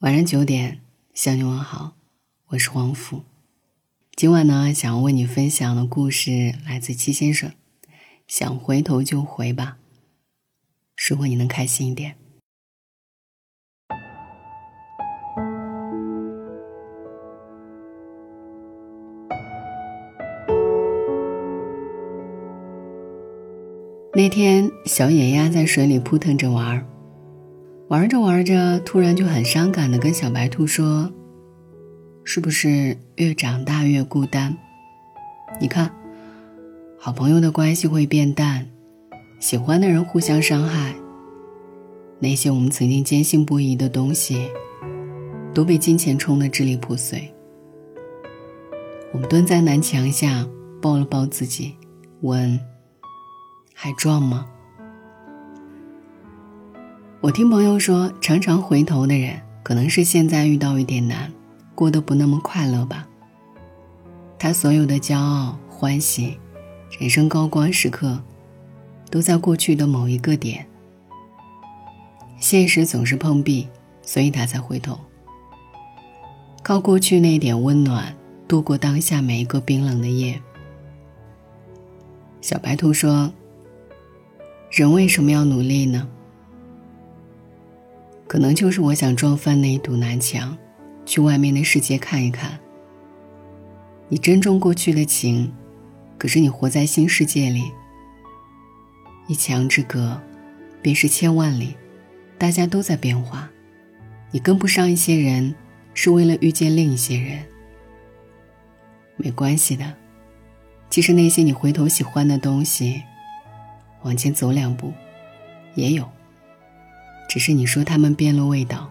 [0.00, 0.80] 晚上九点
[1.12, 1.92] 向你问好，
[2.46, 3.22] 我是黄甫。
[4.16, 7.52] 今晚呢，想要为你分享的故事来自七先生。
[8.26, 9.76] 想回头就回吧，
[10.96, 12.16] 如果你能开心一点。
[24.14, 26.86] 那天，小野鸭在水里扑腾着玩儿。
[27.90, 31.12] 玩着玩着，突然就很伤感的跟小白兔说
[32.22, 34.56] ：“是不是越长大越孤单？
[35.60, 35.92] 你看，
[36.96, 38.64] 好朋友的关系会变淡，
[39.40, 40.94] 喜欢的人互相伤害，
[42.20, 44.48] 那些我们曾经坚信不疑的东西，
[45.52, 47.28] 都被金钱冲得支离破碎。”
[49.12, 50.46] 我们蹲在南墙下，
[50.80, 51.74] 抱了抱自己，
[52.20, 52.56] 问
[53.74, 54.46] ：“还壮吗？”
[57.22, 61.30] 我听朋友说，常常回头的人，可能是现在遇到一点难，
[61.74, 63.06] 过得不那么快乐吧。
[64.38, 66.38] 他所有的骄傲、欢喜、
[66.98, 68.18] 人生高光时刻，
[69.10, 70.66] 都在过去的某一个点。
[72.38, 73.68] 现实总是碰壁，
[74.00, 74.98] 所以他才回头，
[76.62, 78.16] 靠过去那点温暖，
[78.48, 80.40] 度过当下每一个冰冷的夜。
[82.40, 83.30] 小白兔说
[84.72, 86.08] ：“人为什么要努力呢？”
[88.30, 90.56] 可能就是我想撞翻那一堵南墙，
[91.04, 92.60] 去外面的世界看一看。
[94.08, 95.52] 你珍重过去的情，
[96.16, 97.64] 可是你活在新世界里。
[99.26, 100.22] 一墙之隔，
[100.80, 101.74] 便是千万里，
[102.38, 103.50] 大家都在变化。
[104.30, 105.52] 你跟不上一些人，
[105.92, 107.40] 是为了遇见另一些人。
[109.16, 109.92] 没关系的，
[110.88, 113.02] 其实那些你回头喜欢的东西，
[114.02, 114.92] 往前走两步，
[115.74, 116.08] 也有。
[117.30, 118.90] 只是你说他们变了味道，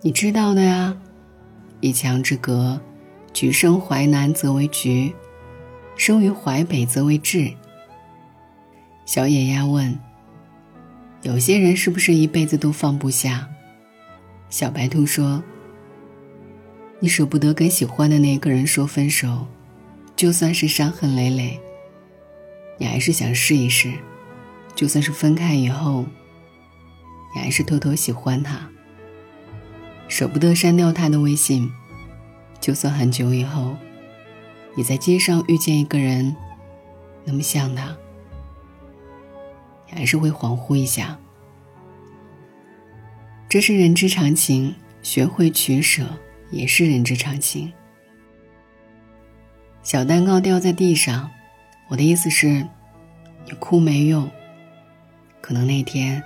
[0.00, 0.96] 你知道的呀。
[1.82, 2.80] 一墙之隔，
[3.34, 5.12] 橘生淮南则为橘，
[5.96, 7.54] 生于淮北则为枳。
[9.04, 9.98] 小野鸭问
[11.20, 13.46] ：“有些人是不是一辈子都放不下？”
[14.48, 15.42] 小白兔说
[16.98, 19.46] ：“你舍不得跟喜欢的那个人说分手，
[20.16, 21.60] 就算是伤痕累累，
[22.78, 23.92] 你还是想试一试。”
[24.74, 26.04] 就算是分开以后，
[27.34, 28.68] 你还是偷偷喜欢他，
[30.08, 31.70] 舍不得删掉他的微信。
[32.60, 33.76] 就算很久以后，
[34.74, 36.34] 你在街上遇见一个人，
[37.24, 37.96] 那么像他，
[39.88, 41.18] 你还是会恍惚一下。
[43.48, 46.06] 这是人之常情，学会取舍
[46.50, 47.72] 也是人之常情。
[49.82, 51.30] 小蛋糕掉在地上，
[51.88, 52.66] 我的意思是，
[53.46, 54.30] 你哭没用。
[55.50, 56.22] 可能那天，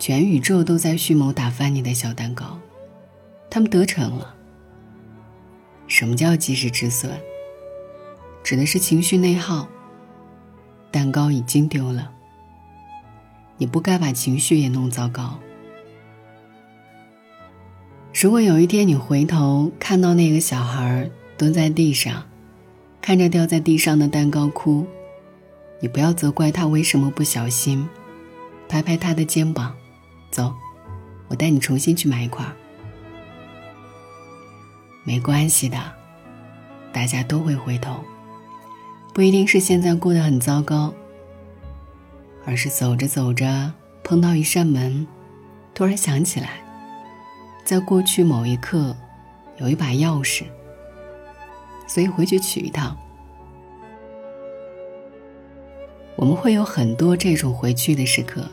[0.00, 2.58] 全宇宙都在蓄谋打翻你的小蛋糕，
[3.48, 4.34] 他们得逞了。
[5.86, 7.08] 什么叫及时止损？
[8.42, 9.68] 指的是情绪内耗。
[10.90, 12.10] 蛋糕已经丢了，
[13.58, 15.38] 你不该把情绪也弄糟糕。
[18.12, 22.24] 如果有一天你回头看到那个小孩蹲在地上，
[23.00, 24.84] 看着掉在地上的蛋糕哭，
[25.78, 27.88] 你不要责怪他为什么不小心。
[28.68, 29.74] 拍拍他的肩膀，
[30.30, 30.54] 走，
[31.28, 32.44] 我带你重新去买一块。
[35.04, 35.78] 没关系的，
[36.92, 38.04] 大家都会回头，
[39.14, 40.92] 不一定是现在过得很糟糕，
[42.44, 43.72] 而是走着走着
[44.04, 45.06] 碰到一扇门，
[45.74, 46.62] 突然想起来，
[47.64, 48.94] 在过去某一刻
[49.56, 50.44] 有一把钥匙，
[51.86, 52.94] 所以回去取一趟。
[56.16, 58.46] 我们会有很多这种回去的时刻。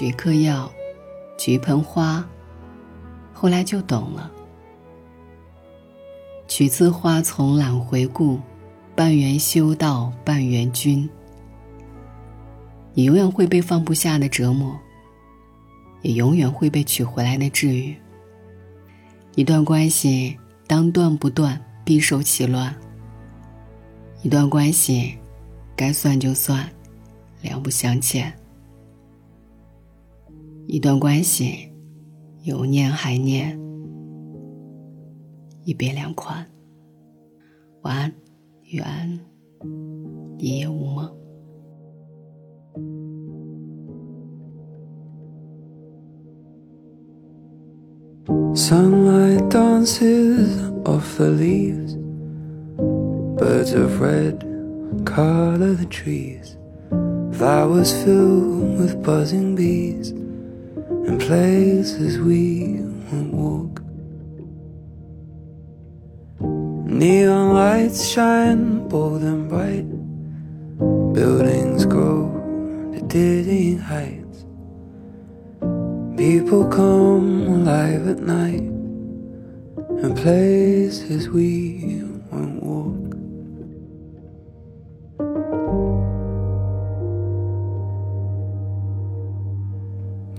[0.00, 0.72] 取颗药，
[1.36, 2.26] 取一盆花，
[3.34, 4.30] 后来就懂了。
[6.48, 8.40] 取次花丛懒回顾，
[8.96, 11.06] 半缘修道半缘君。
[12.94, 14.74] 你永远会被放不下的折磨，
[16.00, 17.94] 也永远会被取回来的治愈。
[19.34, 22.74] 一段关系，当断不断，必受其乱。
[24.22, 25.18] 一段关系，
[25.76, 26.66] 该算就算，
[27.42, 28.39] 两不相欠。
[30.70, 31.72] 一段关系，
[32.44, 33.58] 有念还念，
[35.64, 36.46] 一别两宽。
[37.82, 38.14] 晚安，
[38.70, 38.86] 愿
[40.38, 41.10] 一夜无梦。
[48.54, 51.96] Sunlight dances off the leaves,
[53.36, 54.38] birds of red
[55.04, 56.56] color the trees,
[57.32, 60.19] flowers fill with buzzing bees.
[61.10, 62.76] In places we
[63.10, 63.74] won't walk.
[67.00, 69.88] Neon lights shine bold and bright.
[71.12, 72.30] Buildings grow
[72.92, 74.38] to dizzying heights.
[76.16, 78.70] People come alive at night
[80.04, 82.99] in places we won't walk.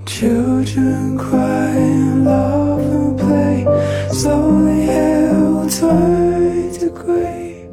[0.06, 3.65] Children cry and laugh and play.
[4.12, 7.69] Slowly hair will turn to grey.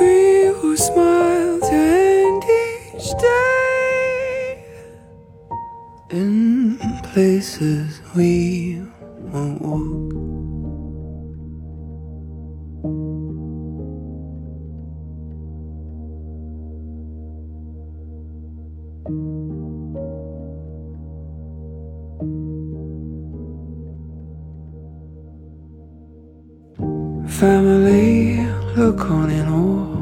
[0.00, 4.64] We will smile to end each day.
[6.10, 6.78] In
[7.12, 8.82] places we
[9.32, 9.80] won't walk.
[27.40, 28.36] Family
[28.76, 29.96] look on in awe.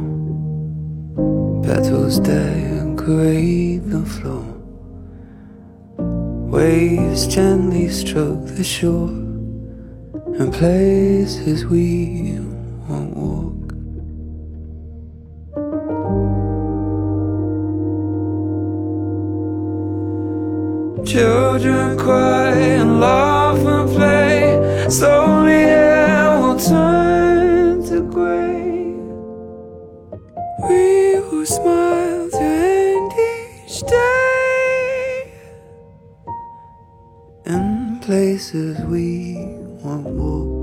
[1.62, 4.44] Petals decorate the floor.
[6.50, 9.10] Waves gently stroke the shore.
[10.40, 12.40] And places we
[12.88, 13.68] won't walk.
[21.06, 22.50] Children cry
[22.80, 24.88] and laugh and play.
[24.90, 26.97] Slowly air will turn
[31.48, 33.12] smile to end
[33.64, 35.32] each day.
[37.46, 39.36] In places we
[39.82, 40.57] won't walk.